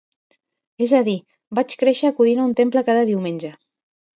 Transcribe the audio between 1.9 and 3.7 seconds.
acudint a un temple cada diumenge.